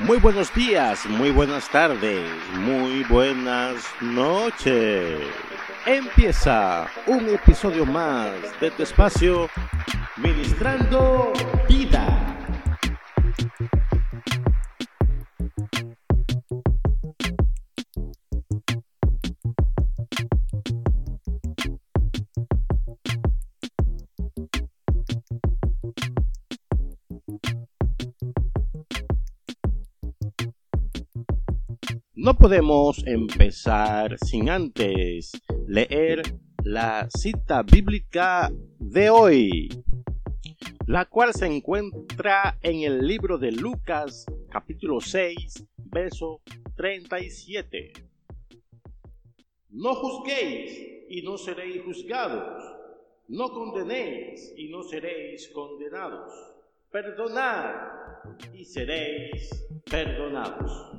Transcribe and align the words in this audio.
Muy 0.00 0.18
buenos 0.18 0.52
días, 0.54 1.06
muy 1.06 1.30
buenas 1.30 1.68
tardes, 1.68 2.28
muy 2.58 3.04
buenas 3.04 3.84
noches. 4.00 5.20
Empieza 5.86 6.86
un 7.06 7.28
episodio 7.28 7.84
más 7.84 8.30
de 8.60 8.70
tu 8.70 8.82
espacio 8.82 9.48
Ministrando 10.16 11.32
Vida. 11.68 12.01
No 32.32 32.38
podemos 32.38 33.06
empezar 33.06 34.16
sin 34.18 34.48
antes 34.48 35.32
leer 35.68 36.22
la 36.64 37.06
cita 37.14 37.62
bíblica 37.62 38.50
de 38.78 39.10
hoy, 39.10 39.68
la 40.86 41.04
cual 41.04 41.34
se 41.34 41.44
encuentra 41.44 42.58
en 42.62 42.84
el 42.84 43.06
libro 43.06 43.36
de 43.36 43.52
Lucas 43.52 44.24
capítulo 44.48 45.02
6, 45.02 45.62
verso 45.76 46.40
37. 46.74 47.92
No 49.68 49.94
juzguéis 49.94 51.04
y 51.10 51.20
no 51.20 51.36
seréis 51.36 51.82
juzgados, 51.84 52.64
no 53.28 53.50
condenéis 53.50 54.54
y 54.56 54.70
no 54.70 54.82
seréis 54.82 55.48
condenados, 55.48 56.32
perdonad 56.90 57.74
y 58.54 58.64
seréis 58.64 59.68
perdonados. 59.84 60.91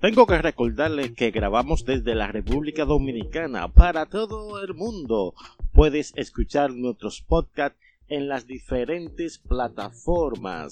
Tengo 0.00 0.26
que 0.26 0.38
recordarles 0.38 1.10
que 1.16 1.32
grabamos 1.32 1.84
desde 1.84 2.14
la 2.14 2.28
República 2.28 2.84
Dominicana 2.84 3.66
para 3.66 4.06
todo 4.06 4.62
el 4.62 4.72
mundo. 4.74 5.34
Puedes 5.72 6.12
escuchar 6.14 6.72
nuestros 6.72 7.20
podcasts 7.20 7.76
en 8.06 8.28
las 8.28 8.46
diferentes 8.46 9.38
plataformas. 9.38 10.70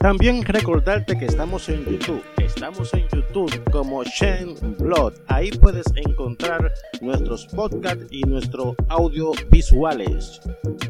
También 0.00 0.42
recordarte 0.42 1.18
que 1.18 1.26
estamos 1.26 1.68
en 1.68 1.84
YouTube. 1.84 2.33
Estamos 2.44 2.92
en 2.92 3.08
YouTube 3.08 3.70
como 3.70 4.04
Shen 4.04 4.54
Blood. 4.78 5.14
Ahí 5.28 5.50
puedes 5.50 5.86
encontrar 5.96 6.74
nuestros 7.00 7.46
podcasts 7.46 8.06
y 8.10 8.20
nuestros 8.22 8.76
audio 8.88 9.32
visuales. 9.50 10.42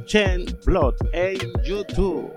Shen 0.05 0.47
Blood 0.67 0.97
en 1.13 1.39
YouTube. 1.63 2.33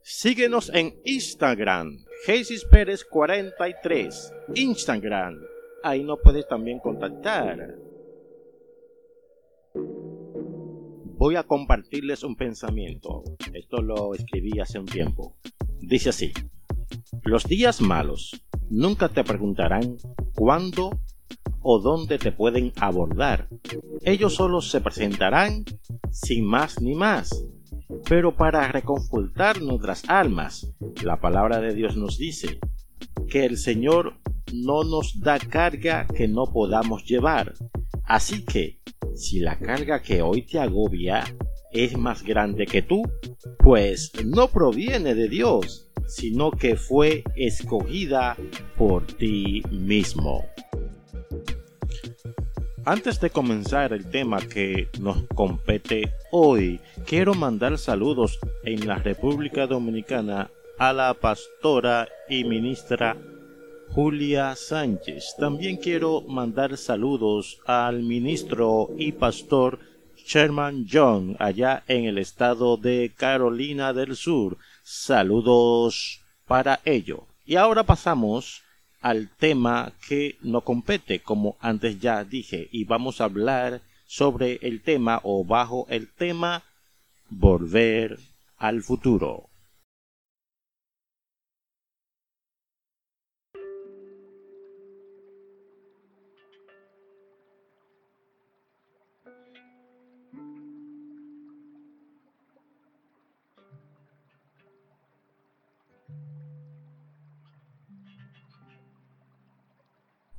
Síguenos 0.00 0.70
en 0.72 0.98
Instagram, 1.04 2.06
Jesus 2.24 2.64
Pérez 2.64 3.04
43, 3.04 4.32
Instagram. 4.54 5.42
Ahí 5.82 6.02
nos 6.04 6.20
puedes 6.20 6.48
también 6.48 6.78
contactar. 6.78 7.91
Voy 11.22 11.36
a 11.36 11.44
compartirles 11.44 12.24
un 12.24 12.34
pensamiento. 12.34 13.22
Esto 13.54 13.80
lo 13.80 14.12
escribí 14.12 14.58
hace 14.58 14.80
un 14.80 14.86
tiempo. 14.86 15.36
Dice 15.78 16.08
así, 16.08 16.32
los 17.22 17.44
días 17.44 17.80
malos 17.80 18.44
nunca 18.70 19.08
te 19.08 19.22
preguntarán 19.22 19.98
cuándo 20.34 20.90
o 21.60 21.78
dónde 21.78 22.18
te 22.18 22.32
pueden 22.32 22.72
abordar. 22.74 23.48
Ellos 24.00 24.34
solo 24.34 24.60
se 24.60 24.80
presentarán 24.80 25.64
sin 26.10 26.44
más 26.44 26.82
ni 26.82 26.96
más. 26.96 27.46
Pero 28.08 28.34
para 28.34 28.66
reconfortar 28.66 29.62
nuestras 29.62 30.02
almas, 30.08 30.74
la 31.04 31.20
palabra 31.20 31.60
de 31.60 31.72
Dios 31.72 31.96
nos 31.96 32.18
dice 32.18 32.58
que 33.28 33.44
el 33.44 33.58
Señor 33.58 34.18
no 34.52 34.82
nos 34.82 35.20
da 35.20 35.38
carga 35.38 36.04
que 36.04 36.26
no 36.26 36.46
podamos 36.46 37.04
llevar. 37.04 37.54
Así 38.02 38.44
que 38.44 38.81
si 39.14 39.40
la 39.40 39.58
carga 39.58 40.02
que 40.02 40.22
hoy 40.22 40.42
te 40.42 40.58
agobia 40.58 41.24
es 41.72 41.96
más 41.96 42.22
grande 42.22 42.66
que 42.66 42.82
tú, 42.82 43.02
pues 43.58 44.12
no 44.24 44.48
proviene 44.48 45.14
de 45.14 45.28
Dios, 45.28 45.90
sino 46.06 46.50
que 46.50 46.76
fue 46.76 47.24
escogida 47.36 48.36
por 48.76 49.06
ti 49.06 49.62
mismo. 49.70 50.44
Antes 52.84 53.20
de 53.20 53.30
comenzar 53.30 53.92
el 53.92 54.10
tema 54.10 54.40
que 54.40 54.88
nos 55.00 55.22
compete 55.34 56.12
hoy, 56.32 56.80
quiero 57.06 57.32
mandar 57.34 57.78
saludos 57.78 58.40
en 58.64 58.86
la 58.88 58.96
República 58.96 59.68
Dominicana 59.68 60.50
a 60.78 60.92
la 60.92 61.14
pastora 61.14 62.08
y 62.28 62.42
ministra 62.42 63.16
Julia 63.94 64.56
Sánchez. 64.56 65.36
También 65.38 65.76
quiero 65.76 66.22
mandar 66.22 66.78
saludos 66.78 67.60
al 67.66 68.02
ministro 68.02 68.88
y 68.96 69.12
pastor 69.12 69.80
Sherman 70.16 70.86
John 70.90 71.36
allá 71.38 71.82
en 71.88 72.06
el 72.06 72.16
estado 72.16 72.78
de 72.78 73.12
Carolina 73.14 73.92
del 73.92 74.16
Sur. 74.16 74.56
Saludos 74.82 76.22
para 76.46 76.80
ello. 76.86 77.26
Y 77.44 77.56
ahora 77.56 77.82
pasamos 77.82 78.62
al 79.02 79.28
tema 79.28 79.92
que 80.08 80.36
nos 80.40 80.62
compete, 80.62 81.20
como 81.20 81.56
antes 81.60 82.00
ya 82.00 82.24
dije, 82.24 82.68
y 82.72 82.84
vamos 82.84 83.20
a 83.20 83.24
hablar 83.24 83.82
sobre 84.06 84.58
el 84.62 84.80
tema 84.80 85.20
o 85.22 85.44
bajo 85.44 85.86
el 85.90 86.08
tema 86.08 86.62
volver 87.28 88.18
al 88.56 88.82
futuro. 88.82 89.51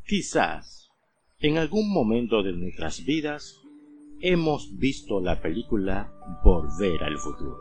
Quizás 0.06 0.92
en 1.40 1.58
algún 1.58 1.90
momento 1.94 2.44
de 2.44 2.52
nuestras 2.52 3.06
vidas 3.06 3.62
hemos 4.20 4.78
visto 4.78 5.22
la 5.22 5.42
película 5.42 6.14
Volver 6.44 7.04
al 7.04 7.18
futuro 7.18 7.58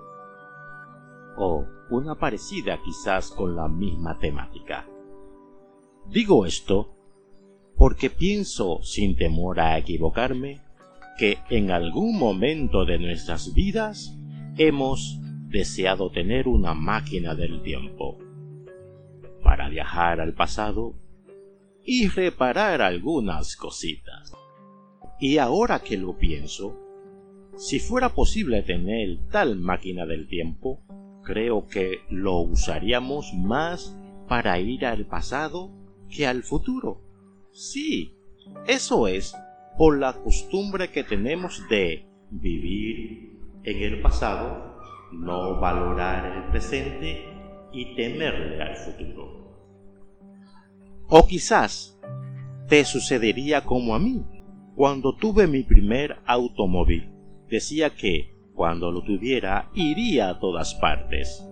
o 1.36 1.64
una 1.90 2.16
parecida 2.16 2.80
quizás 2.82 3.30
con 3.30 3.54
la 3.54 3.68
misma 3.68 4.18
temática. 4.18 4.88
Digo 6.08 6.44
esto 6.44 6.96
porque 7.76 8.10
pienso 8.10 8.82
sin 8.82 9.14
temor 9.14 9.60
a 9.60 9.78
equivocarme 9.78 10.60
que 11.18 11.38
en 11.48 11.70
algún 11.70 12.18
momento 12.18 12.84
de 12.84 12.98
nuestras 12.98 13.54
vidas 13.54 14.18
hemos 14.58 15.20
deseado 15.48 16.10
tener 16.10 16.48
una 16.48 16.74
máquina 16.74 17.36
del 17.36 17.62
tiempo 17.62 18.18
para 19.44 19.68
viajar 19.68 20.20
al 20.20 20.34
pasado 20.34 20.94
y 21.84 22.08
reparar 22.08 22.82
algunas 22.82 23.56
cositas. 23.56 24.32
Y 25.18 25.38
ahora 25.38 25.80
que 25.80 25.96
lo 25.96 26.16
pienso, 26.16 26.78
si 27.56 27.78
fuera 27.78 28.08
posible 28.08 28.62
tener 28.62 29.18
tal 29.30 29.56
máquina 29.56 30.06
del 30.06 30.26
tiempo, 30.26 30.80
creo 31.22 31.66
que 31.66 32.00
lo 32.10 32.38
usaríamos 32.40 33.32
más 33.34 33.96
para 34.28 34.58
ir 34.58 34.86
al 34.86 35.06
pasado 35.06 35.70
que 36.08 36.26
al 36.26 36.42
futuro. 36.42 37.00
Sí, 37.52 38.14
eso 38.66 39.06
es 39.06 39.34
por 39.76 39.98
la 39.98 40.14
costumbre 40.14 40.90
que 40.90 41.04
tenemos 41.04 41.62
de 41.68 42.06
vivir 42.30 43.38
en 43.64 43.82
el 43.82 44.00
pasado, 44.00 44.78
no 45.12 45.60
valorar 45.60 46.36
el 46.36 46.50
presente 46.50 47.24
y 47.72 47.94
temerle 47.94 48.62
al 48.62 48.76
futuro. 48.76 49.41
O 51.14 51.26
quizás 51.26 52.00
te 52.70 52.86
sucedería 52.86 53.64
como 53.64 53.94
a 53.94 53.98
mí. 53.98 54.24
Cuando 54.74 55.14
tuve 55.14 55.46
mi 55.46 55.62
primer 55.62 56.16
automóvil, 56.24 57.10
decía 57.50 57.90
que 57.90 58.34
cuando 58.54 58.90
lo 58.90 59.02
tuviera 59.02 59.68
iría 59.74 60.30
a 60.30 60.40
todas 60.40 60.74
partes. 60.76 61.46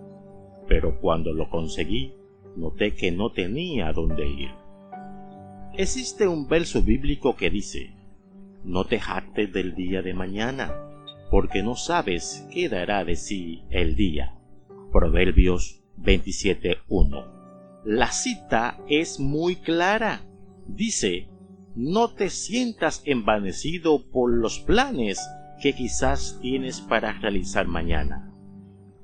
Pero 0.67 0.99
cuando 0.99 1.31
lo 1.31 1.47
conseguí, 1.51 2.11
noté 2.55 2.95
que 2.95 3.11
no 3.11 3.33
tenía 3.33 3.93
dónde 3.93 4.27
ir. 4.27 4.49
Existe 5.77 6.27
un 6.27 6.47
verso 6.47 6.81
bíblico 6.81 7.35
que 7.35 7.51
dice, 7.51 7.93
no 8.63 8.85
te 8.85 8.99
jactes 8.99 9.53
del 9.53 9.75
día 9.75 10.01
de 10.01 10.15
mañana, 10.15 10.73
porque 11.29 11.61
no 11.61 11.75
sabes 11.75 12.47
qué 12.51 12.67
dará 12.67 13.05
de 13.05 13.15
sí 13.15 13.61
el 13.69 13.95
día. 13.95 14.33
Proverbios 14.91 15.83
27.1. 15.99 17.40
La 17.83 18.11
cita 18.11 18.77
es 18.87 19.19
muy 19.19 19.55
clara. 19.55 20.21
Dice, 20.67 21.29
no 21.75 22.13
te 22.13 22.29
sientas 22.29 23.01
envanecido 23.05 24.09
por 24.11 24.31
los 24.31 24.59
planes 24.59 25.19
que 25.61 25.73
quizás 25.73 26.37
tienes 26.41 26.81
para 26.81 27.13
realizar 27.13 27.67
mañana, 27.67 28.33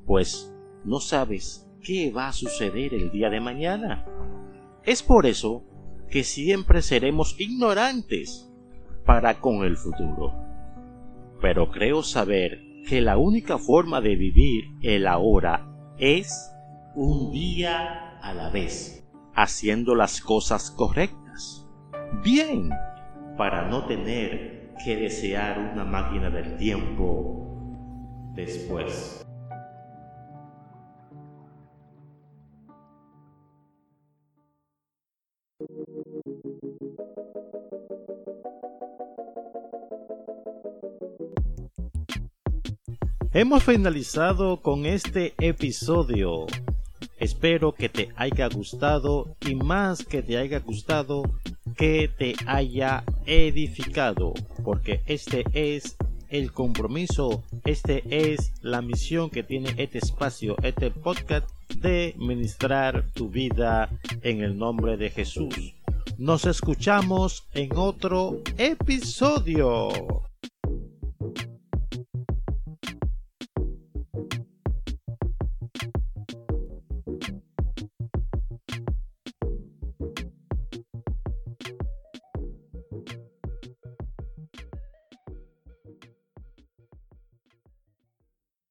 pues 0.06 0.54
no 0.84 1.00
sabes 1.00 1.68
qué 1.82 2.12
va 2.12 2.28
a 2.28 2.34
suceder 2.34 2.94
el 2.94 3.12
día 3.12 3.30
de 3.30 3.40
mañana. 3.40 4.06
Es 4.84 5.04
por 5.04 5.26
eso 5.26 5.64
que 6.10 6.24
siempre 6.24 6.82
seremos 6.82 7.36
ignorantes 7.40 8.52
para 9.06 9.40
con 9.40 9.64
el 9.66 9.78
futuro. 9.78 10.34
Pero 11.42 11.70
creo 11.72 12.04
saber 12.04 12.60
que 12.88 13.02
la 13.02 13.18
única 13.18 13.58
forma 13.58 14.02
de 14.02 14.16
vivir 14.16 14.66
el 14.82 15.08
ahora 15.08 15.68
es 15.98 16.52
un 16.96 17.32
día 17.32 18.07
a 18.22 18.34
la 18.34 18.50
vez, 18.50 19.08
haciendo 19.36 19.96
las 19.96 20.22
cosas 20.22 20.72
correctas. 20.72 21.68
Bien, 22.24 22.70
para 23.38 23.68
no 23.70 23.86
tener 23.86 24.74
que 24.84 24.96
desear 24.96 25.60
una 25.74 25.84
máquina 25.84 26.30
del 26.30 26.56
tiempo 26.58 27.48
después. 28.36 29.24
Hemos 43.34 43.64
finalizado 43.64 44.62
con 44.62 44.88
este 44.88 45.36
episodio. 45.40 46.48
Espero 47.20 47.74
que 47.74 47.90
te 47.90 48.10
haya 48.16 48.48
gustado 48.48 49.36
y 49.42 49.56
más 49.56 50.06
que 50.06 50.22
te 50.22 50.38
haya 50.38 50.60
gustado, 50.60 51.24
que 51.76 52.10
te 52.16 52.36
haya 52.46 53.04
edificado, 53.26 54.34
porque 54.64 55.02
este 55.08 55.44
es 55.54 55.98
el 56.30 56.52
compromiso, 56.52 57.44
este 57.66 58.04
es 58.06 58.52
la 58.62 58.82
misión 58.82 59.30
que 59.30 59.44
tiene 59.44 59.74
este 59.78 59.98
espacio, 59.98 60.58
este 60.62 60.92
podcast 60.92 61.50
de 61.76 62.14
ministrar 62.18 63.10
tu 63.14 63.30
vida 63.30 63.90
en 64.22 64.44
el 64.44 64.58
nombre 64.58 64.98
de 64.98 65.10
Jesús. 65.10 65.74
Nos 66.18 66.46
escuchamos 66.46 67.46
en 67.54 67.76
otro 67.76 68.42
episodio. 68.58 70.27